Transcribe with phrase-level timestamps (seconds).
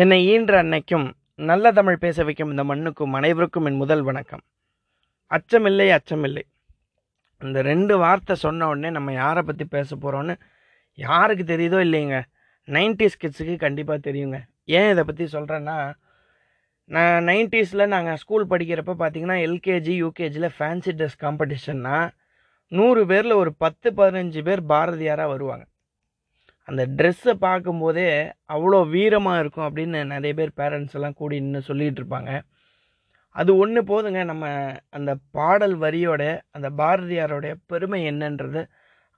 [0.00, 1.04] என்னை ஈன்ற அன்னைக்கும்
[1.48, 4.42] நல்ல தமிழ் பேச வைக்கும் இந்த மண்ணுக்கும் அனைவருக்கும் என் முதல் வணக்கம்.
[5.30, 6.44] அச்சமில்லை அச்சமில்லை.
[7.42, 10.34] இந்த ரெண்டு வார்த்தை சொன்ன உடனே நம்ம யாரை பற்றி பேச போகிறோன்னு
[10.98, 12.18] யாருக்கு தெரியுதோ இல்லைங்க.
[12.68, 14.38] நைன்டிஸ் கிட்ஸுக்கு கண்டிப்பாக தெரியுங்க.
[14.78, 15.76] ஏன் இதை பற்றி சொல்கிறேன்னா
[16.90, 21.98] நான் நைன்டிஸில் நாங்கள் ஸ்கூல் படிக்கிறப்ப பார்த்தீங்கன்னா எல்கேஜி யூகேஜியில் ஃபேன்சி ட்ரெஸ் காம்படிஷன்னா
[22.72, 25.64] நூறு பேரில் ஒரு பத்து பதினஞ்சு பேர் பாரதியாராக வருவாங்க.
[26.68, 28.08] அந்த ட்ரெஸ்ஸை பார்க்கும்போதே
[28.48, 32.32] அவ்வளோ வீரமாக இருக்கும் அப்படின்னு நிறைய பேர் பேரண்ட்ஸ் எல்லாம் கூடி நின்று சொல்லிகிட்டு இருப்பாங்க.
[33.36, 34.46] அது ஒன்று போதுங்க நம்ம
[34.90, 38.62] அந்த பாடல் வரியோட அந்த பாரதியாரோடைய பெருமை என்னன்றது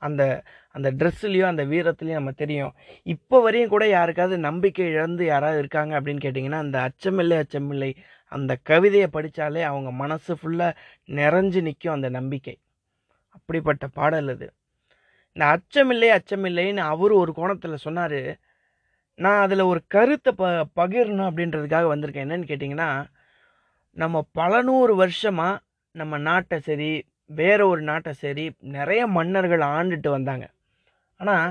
[0.02, 0.22] அந்த
[0.70, 2.72] அந்த ட்ரெஸ்ஸுலேயும் அந்த வீரத்துலேயும் நம்ம தெரியும்.
[3.02, 7.90] இப்போ வரையும் கூட யாருக்காவது நம்பிக்கை இழந்து யாராவது இருக்காங்க அப்படின்னு கேட்டிங்கன்னா அந்த அச்சமில்லை அச்சமில்லை
[8.32, 10.76] அந்த கவிதையை படித்தாலே அவங்க மனசு ஃபுல்லாக
[11.20, 12.56] நிறைஞ்சு நிற்கும் அந்த நம்பிக்கை.
[13.36, 14.46] அப்படிப்பட்ட பாடல் அது.
[15.36, 18.20] இந்த அச்சமில்லை அச்சமில்லைன்னு அவர் ஒரு கோணத்தில் சொன்னார்.
[19.18, 20.44] நான் அதில் ஒரு கருத்தை ப
[20.80, 22.26] பகிரணும் அப்படின்றதுக்காக வந்திருக்கேன்.
[22.26, 22.90] என்னன்னு கேட்டிங்கன்னா
[23.96, 25.60] நம்ம பல நூறு வருஷமாக
[25.94, 26.90] நம்ம நாட்டை சரி
[27.40, 28.44] வேற ஒரு நாட்டை சரி
[28.76, 30.46] நிறைய மன்னர்கள் ஆண்டுட்டு வந்தாங்க.
[31.20, 31.50] ஆனால்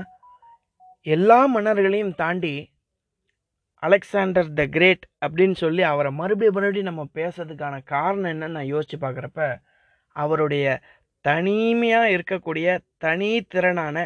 [1.06, 2.54] எல்லா மன்னர்களையும் தாண்டி
[3.82, 9.40] அலெக்சாண்டர் த கிரேட் அப்படின்னு சொல்லி அவரை மறுபடியும் மறுபடியும் நம்ம பேசுறதுக்கான காரணம் என்னன்னு நான் யோசித்து பார்க்குறப்ப
[10.16, 10.66] அவருடைய
[11.24, 12.68] தனிமையாக இருக்கக்கூடிய
[13.04, 13.96] தனித்திறனான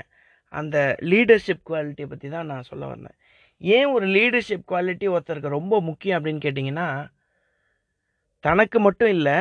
[0.54, 0.76] அந்த
[1.10, 3.16] லீடர்ஷிப் குவாலிட்டியை பற்றி தான் நான் சொல்ல வந்தேன்.
[3.60, 6.88] ஏன் ஒரு லீடர்ஷிப் குவாலிட்டி ஒருத்தருக்கு ரொம்ப முக்கியம் அப்படின்னு கேட்டிங்கன்னா
[8.44, 9.38] தனக்கு மட்டும் இல்லை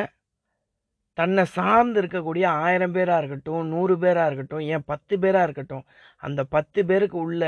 [1.17, 5.85] தன்னை சார்ந்து இருக்கக்கூடிய ஆயிரம் பேராக இருக்கட்டும் நூறு பேராக இருக்கட்டும் ஏன் பத்து பேராக இருக்கட்டும்
[6.23, 7.43] அந்த பத்து பேருக்கு உள்ள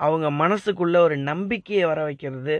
[0.00, 2.56] அவங்க மனசுக்குள்ள ஒரு நம்பிக்கையை வர வைக்கிறது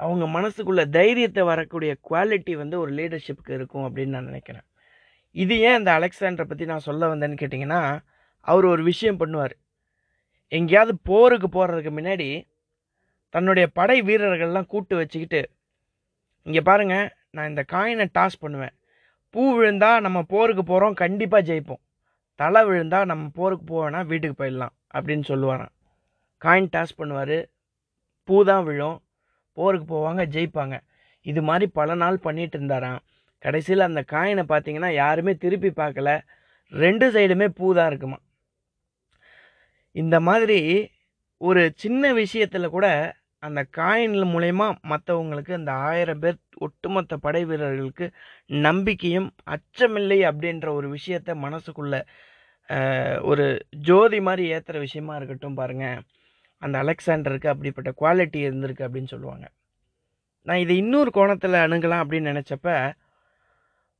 [0.00, 4.66] அவங்க மனசுக்குள்ள தைரியத்தை வரக்கூடிய குவாலிட்டி வந்து ஒரு லீடர்ஷிப்புக்கு இருக்கும் அப்படின்னு நான் நினைக்கிறேன்.
[5.42, 7.80] இது ஏன் இந்த அலெக்சாண்டரை பற்றி நான் சொல்ல வந்தேன்னு கேட்டிங்கன்னா
[8.50, 9.54] அவர் ஒரு விஷயம் பண்ணுவார்.
[10.52, 12.28] எங்கேயாவது போருக்கு போகிறதுக்கு முன்னாடி
[13.34, 15.40] தன்னுடைய படை வீரர்கள்லாம் கூட்டு வச்சுக்கிட்டு
[16.46, 18.74] இங்கே பாருங்கள் நான் இந்த காயினை டாஸ் பண்ணுவேன்.
[19.34, 21.82] பூ விழுந்தால் நம்ம போருக்கு போகிறோம் கண்டிப்பாக ஜெயிப்போம்.
[22.40, 25.72] தலை விழுந்தால் நம்ம போருக்கு போவேனா வீட்டுக்கு போயிடலாம் அப்படின்னு சொல்லுவாராம்.
[26.44, 27.38] காயின் டாஸ் பண்ணுவார்.
[28.28, 28.96] பூ தான் விழும்.
[29.58, 30.76] போருக்கு போவாங்க ஜெயிப்பாங்க.
[31.30, 33.00] இது மாதிரி பல நாள் பண்ணிகிட்டு இருந்தாராம்.
[33.44, 36.10] கடைசியில் அந்த காயினை பார்த்தீங்கன்னா யாருமே திருப்பி பார்க்கல.
[36.72, 38.18] ரெண்டு சைடுமே பூ தான் இருக்குமா.
[39.96, 40.60] இந்த மாதிரி
[41.40, 42.86] ஒரு சின்ன விஷயத்தில் கூட
[43.42, 48.06] அந்த காயின் மூலயமா மற்றவங்களுக்கு அந்த ஆயிரம் பேர் ஒட்டுமொத்த படை வீரர்களுக்கு
[48.66, 51.96] நம்பிக்கையும் அச்சமில்லை அப்படின்ற ஒரு விஷயத்த மனசுக்குள்ள
[53.30, 53.44] ஒரு
[53.88, 56.00] ஜோதி மாதிரி ஏற்றுற விஷயமா இருக்கட்டும் பாருங்கள்
[56.62, 59.46] அந்த அலெக்சாண்டருக்கு அப்படிப்பட்ட குவாலிட்டி இருந்திருக்கு அப்படின்னு சொல்லுவாங்க.
[60.46, 62.70] நான் இதை இன்னொரு கோணத்தில் அணுகலாம் அப்படின்னு நினச்சப்ப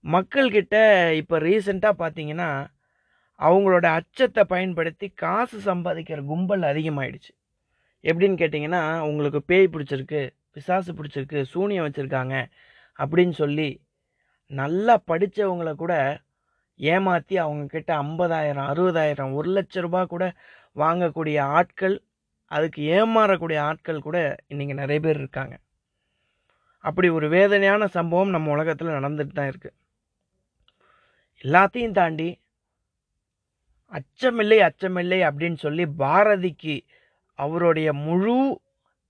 [0.07, 0.77] மக்கள்கிட்ட
[1.13, 2.49] இப்போ ரீசெண்டாக பார்த்தீங்கன்னா
[3.41, 7.33] அவங்களோட அச்சத்தை பயன்படுத்தி காசு சம்பாதிக்கிற கும்பல் அதிகமாகிடுச்சு
[8.05, 10.23] எப்படின்னு கேட்டிங்கன்னா உங்களுக்கு பேய் பிடிச்சிருக்கு
[10.53, 12.35] பிசாசு பிடிச்சிருக்கு சூனியம் வச்சுருக்காங்க
[12.99, 13.69] அப்படின்னு சொல்லி
[14.51, 16.23] நல்லா படித்தவங்கள கூட
[16.81, 20.25] ஏமாற்றி அவங்கக்கிட்ட ஐம்பதாயிரம் அறுபதாயிரம் ஒரு லட்ச ரூபா கூட
[20.77, 21.97] வாங்கக்கூடிய ஆட்கள்
[22.51, 24.19] அதுக்கு ஏமாறக்கூடிய ஆட்கள் கூட
[24.49, 25.55] இன்றைக்கி நிறைய பேர் இருக்காங்க.
[26.85, 29.77] அப்படி ஒரு வேதனையான சம்பவம் நம்ம உலகத்தில் நடந்துட்டு தான் இருக்குது
[31.47, 32.29] எல்லாத்தையும் தாண்டி
[33.93, 36.77] அச்சமில்லை அச்சமில்லை அப்படின்னு சொல்லி பாரதிக்கு
[37.39, 38.37] அவருடைய முழு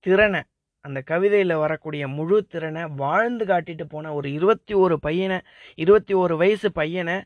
[0.07, 0.41] திறனை
[0.85, 5.39] அந்த கவிதையில் வரக்கூடிய முழு திறனை வாழ்ந்து காட்டிட்டு போன ஒரு இருபத்தி ஒரு பையனை
[5.75, 7.17] இருபத்தி ஒரு வயசு பையனை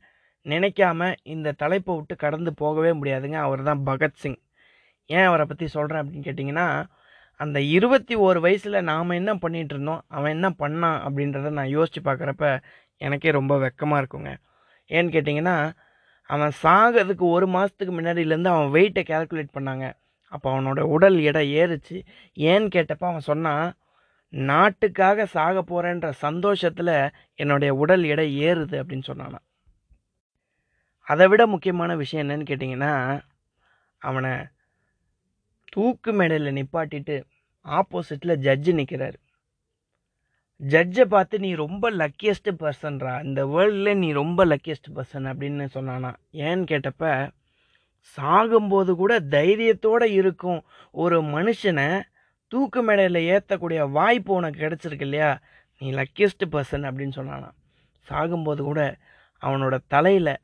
[0.46, 3.38] நினைக்காம இந்த தலைப்பை விட்டு கடந்து போகவே முடியாதுங்க.
[3.46, 4.38] அவர் தான் பகத்சிங்
[5.10, 6.66] ஏன் அவரை பற்றி சொல்கிறேன் அப்படின்னு கேட்டிங்கன்னா
[7.40, 12.46] அந்த இருபத்தி ஒரு வயசில் நாம் என்ன பண்ணிகிட்டு இருந்தோம் அவன் என்ன பண்ணான் அப்படின்றத நான் யோசித்து பார்க்குறப்ப
[13.00, 14.32] எனக்கே ரொம்ப வெக்கமாக இருக்குங்க.
[14.90, 15.56] ஏன்னு கேட்டிங்கன்னா
[16.30, 19.86] அவன் சாகிறதுக்கு ஒரு மாதத்துக்கு முன்னாடியிலேருந்து அவன் வெயிட்டை கேல்குலேட் பண்ணாங்க.
[20.32, 21.96] அப்போ அவனோட உடல் எடை ஏறுச்சு.
[22.50, 23.66] ஏன்னு கேட்டப்போ அவன் சொன்னான்
[24.32, 26.94] நாட்டுக்காக சாக போகிறேன்ற சந்தோஷத்தில்
[27.34, 29.40] என்னுடைய உடல் எடை ஏறுது அப்படின்னு சொன்னான்
[31.08, 32.92] அதை விட முக்கியமான விஷயம் என்னன்னு கேட்டிங்கன்னா
[34.02, 34.32] அவனை
[35.72, 37.16] தூக்கு மேடையில் நிப்பாட்டிட்டு
[37.66, 39.18] ஆப்போசிட்டில் ஜட்ஜு நிற்கிறாரு
[40.60, 46.14] ஜட்ஜை பார்த்து நீ ரொம்ப லக்கியஸ்ட் பர்சன்ரா இந்த வேர்ல்டில் நீ ரொம்ப லக்கியஸ்ட் பர்சன் அப்படின்னு சொன்னானா.
[46.32, 47.30] ஏன்னு கேட்டப்ப
[48.18, 50.64] சாகும்போது கூட தைரியத்தோடு இருக்கும்.
[50.90, 52.00] ஒரு மனுஷனை
[52.48, 55.40] தூக்கு மேடையில் ஏற்றக்கூடிய வாய்ப்பு உனக்கு கிடச்சிருக்கு இல்லையா?
[55.78, 57.50] நீ லக்கியஸ்ட் பர்சன் அப்படின்னு சொன்னானா.
[58.08, 58.98] சாகும்போது கூட
[59.42, 60.34] அவனோட தலையில்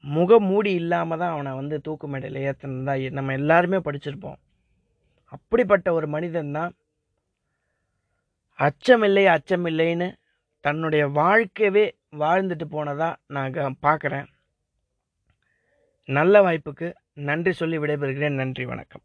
[0.00, 4.38] முக மூடி இல்லாமல் தான் அவனை வந்து தூக்கு மேடையில் ஏற்றினதா நம்ம எல்லாருமே படிச்சிருப்போம்.
[5.24, 6.77] அப்படிப்பட்ட ஒரு மனிதன் தான்
[8.58, 10.14] அச்சமில்லை அச்சமில்லைன்னு
[10.60, 14.26] தன்னுடைய வாழ்க்கையவே வாழ்ந்துட்டு போனதாக நான் பார்க்குறேன்
[16.04, 18.34] நல்ல வாய்ப்புக்கு நன்றி சொல்லி விடைபெறுகிறேன்.
[18.34, 19.02] நன்றி வணக்கம்.